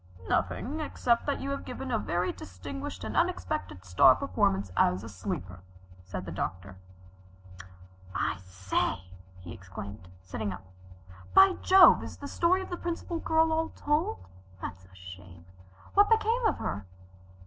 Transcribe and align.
"Nothing 0.27 0.79
except 0.79 1.27
that 1.27 1.41
you 1.41 1.51
have 1.51 1.63
given 1.63 1.91
a 1.91 1.99
very 1.99 2.31
distinguished 2.31 3.03
and 3.03 3.15
unexpected 3.15 3.85
star 3.85 4.15
performance 4.15 4.71
as 4.75 5.03
a 5.03 5.09
sleeper," 5.09 5.59
said 6.05 6.25
the 6.25 6.31
Doctor. 6.31 6.79
"I 8.15 8.37
say!" 8.39 9.03
he 9.41 9.53
exclaimed, 9.53 10.07
sitting 10.23 10.51
up. 10.53 10.63
"By 11.35 11.53
Jove, 11.61 12.01
is 12.03 12.17
the 12.17 12.27
story 12.27 12.63
of 12.63 12.71
the 12.71 12.77
Principal 12.77 13.19
Girl 13.19 13.51
all 13.53 13.69
told? 13.75 14.25
That's 14.59 14.85
a 14.85 14.95
shame. 14.95 15.45
What 15.93 16.09
became 16.09 16.47
of 16.47 16.57
her?" 16.57 16.87